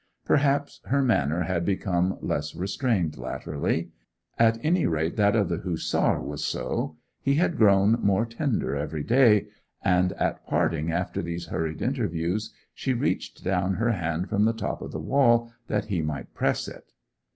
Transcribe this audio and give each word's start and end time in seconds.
Perhaps 0.25 0.81
her 0.85 1.03
manner 1.03 1.43
had 1.43 1.63
become 1.63 2.17
less 2.21 2.55
restrained 2.55 3.19
latterly; 3.19 3.91
at 4.39 4.57
any 4.65 4.87
rate 4.87 5.15
that 5.15 5.35
of 5.35 5.47
the 5.47 5.57
Hussar 5.59 6.19
was 6.19 6.43
so; 6.43 6.97
he 7.21 7.35
had 7.35 7.55
grown 7.55 7.99
more 8.01 8.25
tender 8.25 8.75
every 8.75 9.03
day, 9.03 9.45
and 9.83 10.13
at 10.13 10.43
parting 10.47 10.91
after 10.91 11.21
these 11.21 11.49
hurried 11.49 11.83
interviews 11.83 12.51
she 12.73 12.93
reached 12.93 13.43
down 13.43 13.75
her 13.75 13.91
hand 13.91 14.27
from 14.27 14.45
the 14.45 14.53
top 14.53 14.81
of 14.81 14.91
the 14.91 14.97
wall 14.99 15.53
that 15.67 15.85
he 15.85 16.01
might 16.01 16.33
press 16.33 16.67
it. 16.67 16.93